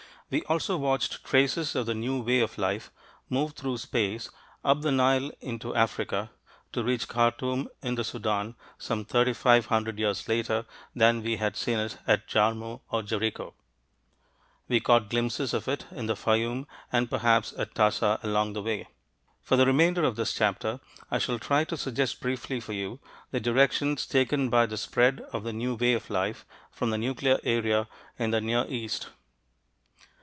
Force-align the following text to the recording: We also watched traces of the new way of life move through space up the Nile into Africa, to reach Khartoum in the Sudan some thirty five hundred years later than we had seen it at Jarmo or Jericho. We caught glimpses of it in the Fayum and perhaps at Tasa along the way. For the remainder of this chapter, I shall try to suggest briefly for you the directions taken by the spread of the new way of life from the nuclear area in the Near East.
We 0.33 0.43
also 0.43 0.77
watched 0.77 1.25
traces 1.25 1.75
of 1.75 1.87
the 1.87 1.93
new 1.93 2.21
way 2.21 2.39
of 2.39 2.57
life 2.57 2.89
move 3.29 3.53
through 3.53 3.79
space 3.79 4.29
up 4.63 4.79
the 4.79 4.89
Nile 4.89 5.31
into 5.41 5.75
Africa, 5.75 6.31
to 6.71 6.85
reach 6.85 7.09
Khartoum 7.09 7.67
in 7.81 7.95
the 7.95 8.05
Sudan 8.05 8.55
some 8.77 9.03
thirty 9.03 9.33
five 9.33 9.65
hundred 9.65 9.99
years 9.99 10.29
later 10.29 10.65
than 10.95 11.21
we 11.21 11.35
had 11.35 11.57
seen 11.57 11.79
it 11.79 11.97
at 12.07 12.29
Jarmo 12.29 12.79
or 12.89 13.03
Jericho. 13.03 13.53
We 14.69 14.79
caught 14.79 15.09
glimpses 15.09 15.53
of 15.53 15.67
it 15.67 15.85
in 15.91 16.05
the 16.05 16.15
Fayum 16.15 16.65
and 16.93 17.09
perhaps 17.09 17.51
at 17.57 17.73
Tasa 17.75 18.17
along 18.23 18.53
the 18.53 18.61
way. 18.63 18.87
For 19.41 19.57
the 19.57 19.65
remainder 19.65 20.05
of 20.05 20.15
this 20.15 20.31
chapter, 20.33 20.79
I 21.11 21.19
shall 21.19 21.39
try 21.39 21.65
to 21.65 21.75
suggest 21.75 22.21
briefly 22.21 22.61
for 22.61 22.71
you 22.71 23.01
the 23.31 23.41
directions 23.41 24.05
taken 24.07 24.49
by 24.49 24.65
the 24.65 24.77
spread 24.77 25.19
of 25.33 25.43
the 25.43 25.51
new 25.51 25.75
way 25.75 25.91
of 25.91 26.09
life 26.09 26.45
from 26.71 26.89
the 26.89 26.97
nuclear 26.97 27.37
area 27.43 27.89
in 28.17 28.31
the 28.31 28.39
Near 28.39 28.65
East. 28.69 29.09